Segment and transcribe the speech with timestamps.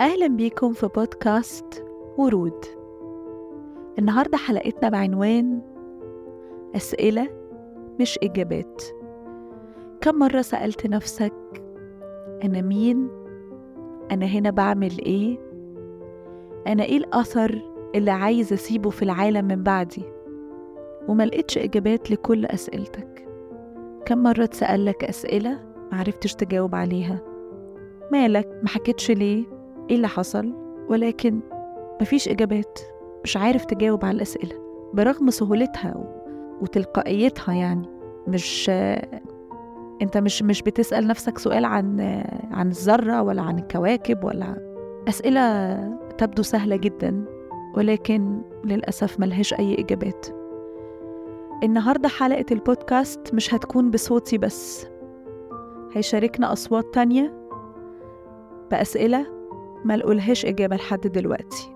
[0.00, 1.84] أهلا بيكم في بودكاست
[2.18, 2.64] ورود
[3.98, 5.60] النهاردة حلقتنا بعنوان
[6.76, 7.28] أسئلة
[8.00, 8.82] مش إجابات
[10.00, 11.32] كم مرة سألت نفسك
[12.44, 13.08] أنا مين؟
[14.10, 15.38] أنا هنا بعمل إيه؟
[16.66, 17.62] أنا إيه الأثر
[17.94, 20.02] اللي عايز أسيبه في العالم من بعدي؟
[21.08, 23.28] وما لقيتش إجابات لكل أسئلتك
[24.06, 25.60] كم مرة تسألك أسئلة
[25.92, 27.20] معرفتش تجاوب عليها
[28.12, 29.53] مالك ما حكيتش ليه
[29.90, 30.54] إيه اللي حصل
[30.88, 31.40] ولكن
[32.00, 32.78] مفيش إجابات
[33.24, 34.64] مش عارف تجاوب على الأسئلة.
[34.94, 35.94] برغم سهولتها
[36.60, 37.88] وتلقائيتها يعني
[38.28, 38.70] مش
[40.02, 42.00] أنت مش مش بتسأل نفسك سؤال عن
[42.50, 44.74] عن الذرة ولا عن الكواكب ولا
[45.08, 45.78] أسئلة
[46.18, 47.24] تبدو سهلة جدا
[47.76, 50.26] ولكن للأسف ملهاش أي إجابات.
[51.62, 54.86] النهارده حلقة البودكاست مش هتكون بصوتي بس.
[55.92, 57.48] هيشاركنا أصوات تانية
[58.70, 59.26] بأسئلة
[59.84, 61.74] ملقولهاش إجابة لحد دلوقتي.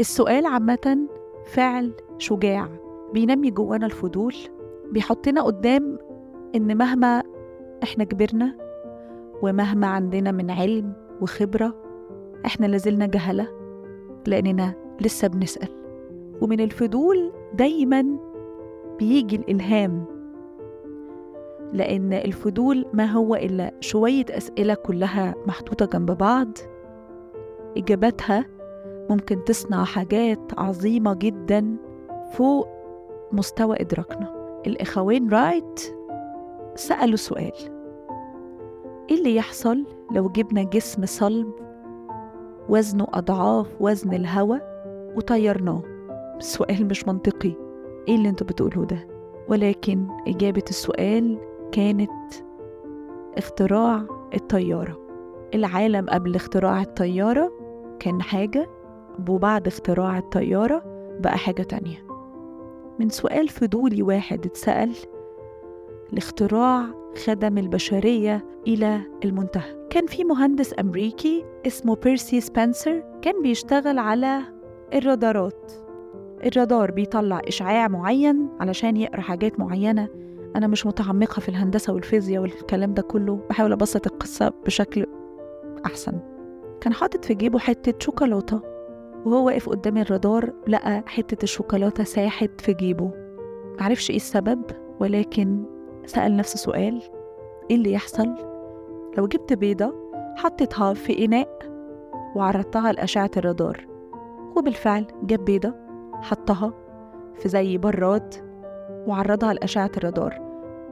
[0.00, 0.98] السؤال عامة
[1.46, 2.68] فعل شجاع
[3.12, 4.34] بينمي جوانا الفضول
[4.92, 5.98] بيحطنا قدام
[6.54, 7.22] إن مهما
[7.82, 8.56] إحنا كبرنا
[9.42, 11.74] ومهما عندنا من علم وخبرة
[12.46, 13.48] إحنا لازلنا جهلة
[14.26, 15.68] لأننا لسه بنسأل.
[16.40, 18.18] ومن الفضول دايما
[18.98, 20.17] بيجي الإلهام.
[21.72, 26.48] لأن الفضول ما هو إلا شوية أسئلة كلها محطوطة جنب بعض.
[27.76, 28.44] إجاباتها
[29.10, 31.76] ممكن تصنع حاجات عظيمة جدا
[32.32, 32.68] فوق
[33.32, 34.60] مستوى إدراكنا.
[34.66, 35.80] الإخوين رايت
[36.74, 37.52] سألوا سؤال.
[39.10, 41.52] إيه اللي يحصل لو جبنا جسم صلب
[42.68, 44.78] وزنه أضعاف وزن الهواء
[45.16, 45.82] وطيرناه؟
[46.36, 47.52] السؤال مش منطقي.
[48.08, 49.08] إيه اللي أنتوا بتقولوه ده؟
[49.48, 51.38] ولكن إجابة السؤال
[51.72, 52.34] كانت
[53.36, 54.98] اختراع الطيارة.
[55.54, 57.52] العالم قبل اختراع الطيارة
[58.00, 58.70] كان حاجة
[59.28, 60.82] وبعد اختراع الطيارة
[61.20, 62.06] بقى حاجة تانية.
[63.00, 64.92] من سؤال فضولي واحد اتسأل
[66.12, 66.84] الاختراع
[67.26, 69.86] خدم البشرية إلى المنتهى.
[69.90, 74.40] كان في مهندس أمريكي اسمه بيرسي سبنسر كان بيشتغل على
[74.94, 75.72] الرادارات.
[76.46, 80.08] الرادار بيطلع إشعاع معين علشان يقرأ حاجات معينة
[80.56, 83.40] أنا مش متعمقة في الهندسة والفيزياء والكلام ده كله.
[83.50, 85.06] بحاول أبسط القصة بشكل
[85.86, 86.20] أحسن.
[86.80, 88.60] كان حاطط في جيبه حتة شوكولاتة.
[89.24, 93.10] وهو واقف قدام الرادار لقى حتة الشوكولاتة ساحت في جيبه.
[93.80, 94.62] معرفش إيه السبب
[95.00, 95.64] ولكن
[96.06, 97.02] سأل نفسه سؤال
[97.70, 98.34] إيه اللي يحصل؟
[99.18, 99.94] لو جبت بيضة
[100.36, 101.58] حطيتها في إناء
[102.36, 103.86] وعرضتها لأشعة الرادار.
[104.56, 105.74] وبالفعل جاب بيضة
[106.22, 106.72] حطها
[107.34, 108.47] في زي براد.
[109.08, 110.38] وعرضها لأشعة الرادار.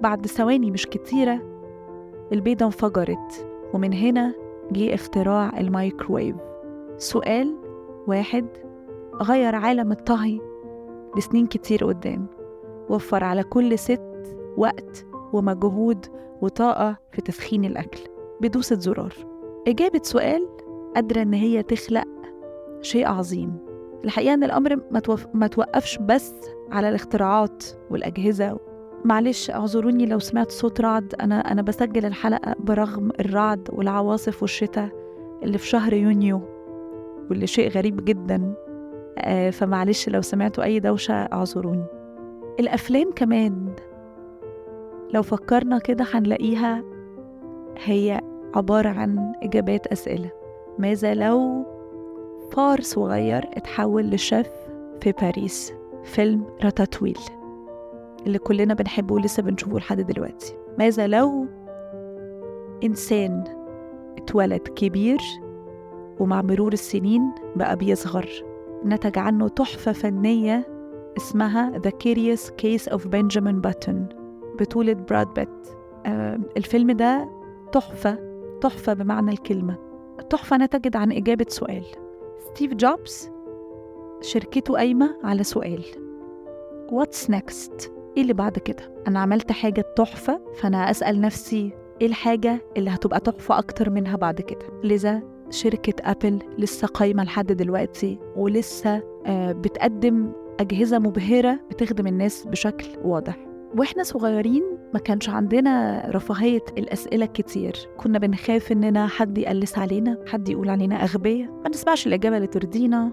[0.00, 1.40] بعد ثواني مش كتيرة
[2.32, 4.34] البيضة انفجرت ومن هنا
[4.72, 6.36] جه اختراع الميكروويف.
[6.96, 7.56] سؤال
[8.06, 8.46] واحد
[9.22, 10.40] غير عالم الطهي
[11.16, 12.26] لسنين كتير قدام
[12.90, 16.06] وفر على كل ست وقت ومجهود
[16.42, 18.00] وطاقة في تسخين الأكل.
[18.40, 19.14] بدوسة زرار.
[19.68, 20.48] إجابة سؤال
[20.94, 22.08] قادرة إن هي تخلق
[22.80, 23.67] شيء عظيم.
[24.04, 25.26] الحقيقة إن الأمر ما, توف...
[25.34, 26.34] ما توقفش بس
[26.70, 28.58] على الاختراعات والأجهزة.
[29.04, 31.14] معلش اعذروني لو سمعت صوت رعد.
[31.20, 34.88] أنا أنا بسجل الحلقة برغم الرعد والعواصف والشتاء
[35.42, 36.40] اللي في شهر يونيو
[37.30, 38.54] واللي شيء غريب جدا.
[39.18, 41.84] آه فمعلش لو سمعتوا أي دوشة اعذروني.
[42.60, 43.74] الأفلام كمان
[45.14, 46.84] لو فكرنا كده هنلاقيها
[47.84, 48.20] هي
[48.54, 50.30] عبارة عن إجابات أسئلة.
[50.78, 51.66] ماذا لو
[52.52, 54.48] فار صغير اتحول لشيف
[55.00, 55.72] في باريس.
[56.04, 57.18] فيلم راتاتويل
[58.26, 60.56] اللي كلنا بنحبه ولسه بنشوفه لحد دلوقتي.
[60.78, 61.46] ماذا لو
[62.84, 63.44] إنسان
[64.18, 65.18] اتولد كبير
[66.20, 68.28] ومع مرور السنين بقى بيصغر؟
[68.84, 70.66] نتج عنه تحفة فنية
[71.16, 73.96] اسمها The Curious Case of Benjamin Button
[74.60, 75.68] بطولة براد بيت
[76.06, 77.28] آه الفيلم ده
[77.72, 78.18] تحفة
[78.60, 79.76] تحفة بمعنى الكلمة.
[80.20, 81.84] التحفة نتجت عن إجابة سؤال.
[82.54, 83.30] ستيف جوبز
[84.20, 85.84] شركته قايمة على سؤال
[86.88, 92.60] What's next؟ إيه اللي بعد كده؟ أنا عملت حاجة تحفة فأنا أسأل نفسي إيه الحاجة
[92.76, 99.02] اللي هتبقى تحفة أكتر منها بعد كده؟ لذا شركة أبل لسه قايمة لحد دلوقتي ولسه
[99.26, 103.36] آه بتقدم أجهزة مبهرة بتخدم الناس بشكل واضح
[103.78, 107.74] وإحنا صغيرين ما كانش عندنا رفاهية الأسئلة كتير.
[107.96, 111.50] كنا بنخاف إننا حد يقلس علينا حد يقول علينا أغبياء.
[111.64, 113.10] ما نسمعش الإجابة اللي ترضينا.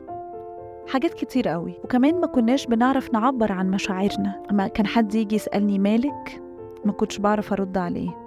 [0.87, 1.73] حاجات كتير قوي.
[1.83, 4.43] وكمان ما كناش بنعرف نعبر عن مشاعرنا.
[4.51, 6.41] أما كان حد يجي يسألني مالك؟
[6.85, 8.17] ما كنتش بعرف أرد عليه.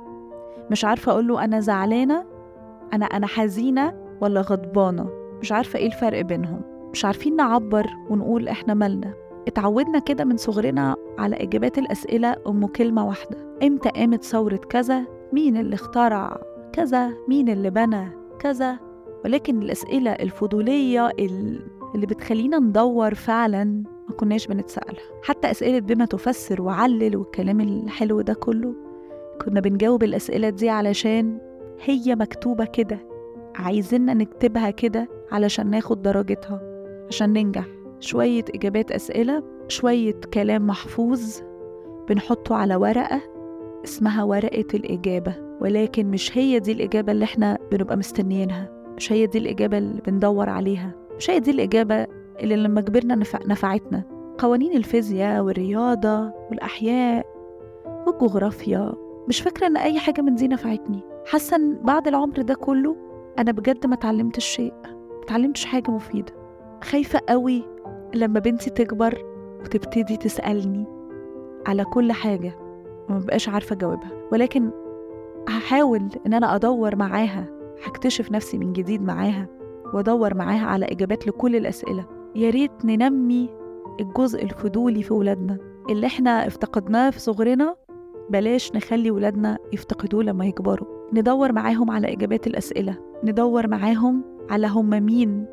[0.70, 2.24] مش عارفة أقول له أنا زعلانة؟
[2.92, 5.08] أنا أنا حزينة ولا غضبانة؟
[5.40, 6.60] مش عارفة إيه الفرق بينهم.
[6.92, 9.14] مش عارفين نعبر ونقول إحنا مالنا.
[9.48, 13.36] اتعودنا كده من صغرنا على إجابات الأسئلة أم كلمة واحدة.
[13.62, 16.40] إمتى قامت ثورة كذا؟ مين اللي اخترع
[16.72, 18.08] كذا؟ مين اللي بنى
[18.40, 18.78] كذا؟
[19.24, 21.10] ولكن الأسئلة الفضولية
[21.94, 23.64] اللي بتخلينا ندور فعلا
[24.08, 25.02] ما كناش بنتسألها.
[25.22, 28.74] حتى أسئلة بما تفسر وعلل والكلام الحلو ده كله
[29.44, 31.38] كنا بنجاوب الأسئلة دي علشان
[31.84, 32.98] هي مكتوبة كده.
[33.56, 36.60] عايزيننا نكتبها كده علشان ناخد درجتها
[37.08, 37.66] عشان ننجح.
[38.00, 41.40] شوية إجابات أسئلة شوية كلام محفوظ
[42.08, 43.20] بنحطه على ورقة
[43.84, 49.38] اسمها ورقة الإجابة ولكن مش هي دي الإجابة اللي إحنا بنبقى مستنيينها مش هي دي
[49.38, 52.06] الإجابة اللي بندور عليها مش هي دي الإجابة
[52.40, 54.02] اللي لما كبرنا نفع نفعتنا.
[54.38, 57.26] قوانين الفيزياء والرياضة والأحياء
[58.06, 58.92] والجغرافيا
[59.28, 61.00] مش فاكرة إن أي حاجة من دي نفعتني.
[61.26, 62.96] حاسة إن بعد العمر ده كله
[63.38, 66.32] أنا بجد ما اتعلمتش شيء ما اتعلمتش حاجة مفيدة.
[66.84, 67.64] خايفة قوي
[68.14, 69.18] لما بنتي تكبر
[69.60, 70.86] وتبتدي تسألني
[71.66, 72.52] على كل حاجة
[73.08, 74.10] وما بقاش عارفة أجاوبها.
[74.32, 74.70] ولكن
[75.48, 77.46] هحاول إن أنا أدور معاها
[77.84, 79.46] هكتشف نفسي من جديد معاها
[79.94, 82.06] وأدور معاها على إجابات لكل الأسئلة.
[82.34, 83.50] يا ريت ننمي
[84.00, 85.58] الجزء الفضولي في ولادنا
[85.90, 87.76] اللي إحنا افتقدناه في صغرنا.
[88.30, 90.86] بلاش نخلي ولادنا يفتقدوه لما يكبروا.
[91.12, 95.46] ندور معاهم على إجابات الأسئلة ندور معاهم على هم مين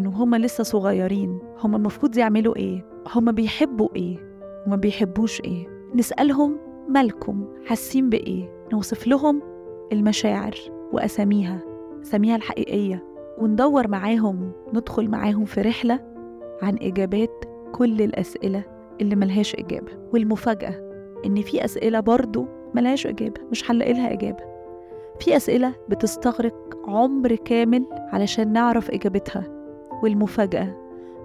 [0.00, 4.16] من وهم لسه صغيرين هم المفروض يعملوا إيه؟ هم بيحبوا إيه؟
[4.66, 6.56] وما بيحبوش إيه؟ نسألهم
[6.88, 9.42] مالكم؟ حاسين بإيه؟ نوصف لهم
[9.92, 10.54] المشاعر
[10.92, 11.60] وأساميها
[12.02, 13.04] أساميها الحقيقية
[13.38, 16.00] وندور معاهم ندخل معاهم في رحلة
[16.62, 18.64] عن إجابات كل الأسئلة
[19.00, 19.92] اللي ملهاش إجابة.
[20.12, 20.74] والمفاجأة
[21.26, 24.44] إن في أسئلة برضو ملهاش إجابة مش هنلاقي لها إجابة.
[25.20, 29.59] في أسئلة بتستغرق عمر كامل علشان نعرف إجابتها.
[30.02, 30.76] والمفاجأة.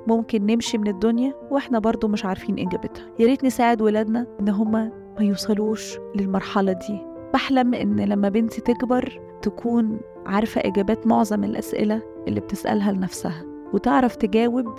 [0.08, 3.06] ممكن نمشي من الدنيا وإحنا برضو مش عارفين إجابتها.
[3.20, 7.00] يا ريت نساعد ولادنا إن هما ما يوصلوش للمرحلة دي.
[7.34, 13.44] بحلم إن لما بنتي تكبر تكون عارفة إجابات معظم الأسئلة اللي بتسألها لنفسها
[13.74, 14.76] وتعرف تجاوب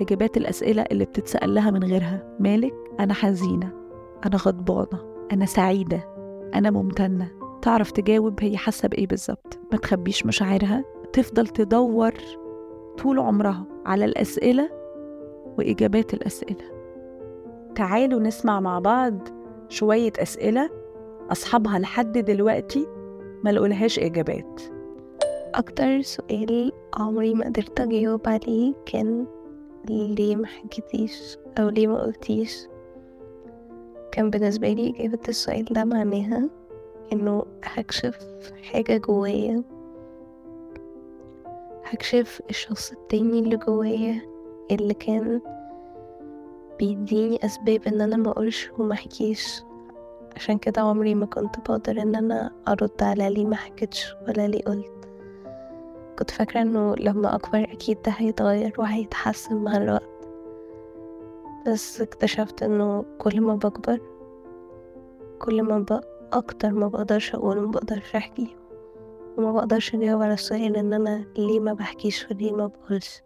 [0.00, 2.36] إجابات الأسئلة اللي بتتسأل لها من غيرها.
[2.40, 3.72] مالك؟ أنا حزينة.
[4.26, 5.02] أنا غضبانة.
[5.32, 6.08] أنا سعيدة.
[6.54, 7.30] أنا ممتنة.
[7.62, 9.58] تعرف تجاوب هي حاسة بإيه بالظبط.
[9.72, 10.84] ما تخبيش مشاعرها.
[11.12, 12.12] تفضل تدور
[12.98, 14.70] طول عمرها على الأسئلة
[15.58, 16.64] وإجابات الأسئلة.
[17.74, 19.18] تعالوا نسمع مع بعض
[19.68, 20.70] شوية أسئلة
[21.32, 22.86] أصحابها لحد دلوقتي
[23.44, 24.60] ما لقولهاش إجابات.
[25.54, 29.26] أكتر سؤال عمري ما قدرت أجاوب عليه كان
[29.88, 32.66] ليه ما حكيتيش أو ليه ما قلتيش.
[34.12, 36.48] كان بالنسبة لي إجابة السؤال ده معناها
[37.12, 38.18] إنه هكشف
[38.62, 39.62] حاجة جوايا.
[41.90, 44.20] هكشف الشخص التاني اللي جوايا
[44.70, 45.40] اللي كان
[46.78, 49.62] بيديني أسباب إن أنا ما أقولش وما أحكيش.
[50.36, 54.62] عشان كده عمري ما كنت بقدر إن أنا أرد على ليه ما حكيتش ولا ليه
[54.62, 55.08] قلت.
[56.18, 60.28] كنت فاكرة إنه لما أكبر أكيد ده هيتغير وهيتحسن مع الوقت.
[61.66, 64.00] بس اكتشفت إنه كل ما بكبر
[65.38, 66.00] كل ما
[66.32, 68.56] أكتر ما بقدرش أقول وما بقدرش أحكي.
[69.40, 73.22] وما بقدرش أجاوب على السؤال إن أنا ليه ما بحكيش وليه ما بقولش.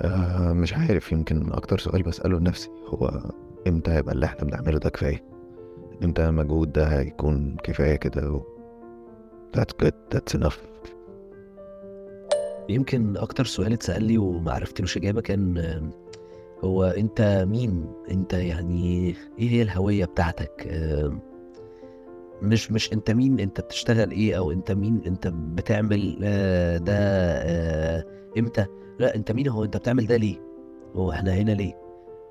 [0.00, 3.10] آه مش عارف يمكن أكتر سؤال بسأله لنفسي هو
[3.66, 5.24] إمتى هيبقى اللي إحنا بنعمله ده كفاية؟
[6.04, 8.40] إمتى المجهود ده هيكون كفاية كده؟ و...
[9.56, 9.94] that's good.
[10.14, 10.56] That's enough.
[12.68, 15.90] يمكن أكتر سؤال اتسأل لي وما عرفتلوش إجابة كان
[16.64, 21.18] هو أنت مين؟ أنت يعني إيه هي الهوية بتاعتك؟ آه،
[22.42, 28.04] مش مش أنت مين؟ أنت بتشتغل إيه؟ أو أنت مين؟ أنت بتعمل آه، ده آه،
[28.38, 28.66] إمتى؟
[28.98, 30.40] لا أنت مين هو أنت بتعمل ده ليه؟
[30.96, 31.72] هو إحنا هنا ليه؟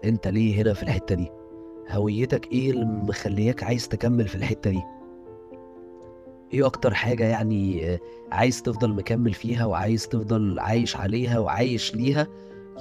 [0.06, 1.32] أنت ليه هنا في الحتة دي؟
[1.90, 4.82] هويتك إيه اللي مخلياك عايز تكمل في الحتة دي؟
[6.54, 8.00] إيه أكتر حاجة يعني آه،
[8.32, 12.28] عايز تفضل مكمل فيها وعايز تفضل عايش عليها وعايش ليها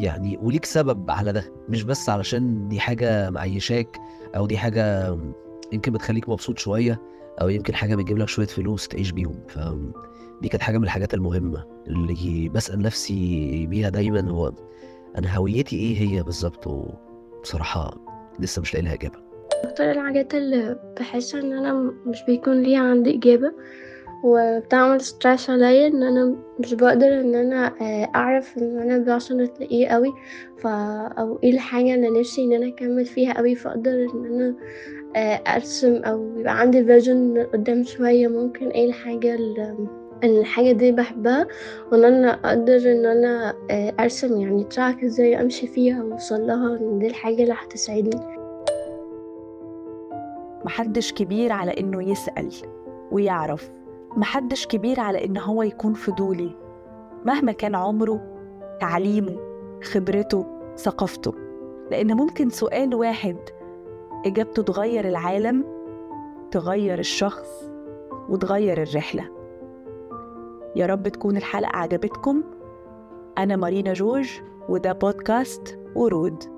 [0.01, 3.97] يعني وليك سبب على ده مش بس علشان دي حاجة معيشاك
[4.37, 5.17] أو دي حاجة
[5.73, 7.01] يمكن بتخليك مبسوط شوية
[7.41, 9.41] أو يمكن حاجة بتجيب لك شوية فلوس تعيش بيهم.
[9.49, 14.53] فدي كانت حاجة من الحاجات المهمة اللي بسأل نفسي بيها دايما هو
[15.19, 17.95] أنا هويتي إيه هي بالظبط؟ وبصراحة
[18.41, 19.19] لسه مش لاقي لها إجابة.
[19.65, 21.73] أكتر الحاجات اللي بحس إن أنا
[22.07, 23.53] مش بيكون ليها عندي إجابة
[24.25, 29.89] وبتعمل stress عليا إن أنا مش بقدر إن أنا آه، أعرف إن أنا بوصلت لإيه
[29.89, 30.13] أوي
[30.59, 34.55] ف أو إيه الحاجة اللي نفسي إن أنا أكمل فيها أوي فأقدر إن أنا
[35.17, 39.77] آه، أرسم أو يبقى عندي vision قدام شوية ممكن الحاجة اللي
[40.25, 41.47] ان الحاجة دي بحبها
[41.93, 46.99] وإن أنا أقدر إن أنا آه، أرسم يعني track إزاي أمشي فيها وأوصل لها إن
[46.99, 48.37] دي الحاجة اللي هتسعدني
[50.65, 52.49] محدش كبير على إنه يسأل
[53.13, 53.71] ويعرف.
[54.17, 56.57] محدش كبير على إن هو يكون فضولي.
[57.25, 58.21] مهما كان عمره
[58.81, 59.37] تعليمه
[59.83, 60.47] خبرته
[60.77, 61.35] ثقافته.
[61.91, 63.37] لأن ممكن سؤال واحد
[64.27, 65.65] إجابته تغير العالم
[66.51, 67.71] تغير الشخص
[68.29, 69.31] وتغير الرحلة.
[70.77, 72.43] يا رب تكون الحلقة عجبتكم.
[73.39, 76.56] أنا مارينا جورج وده بودكاست ورود.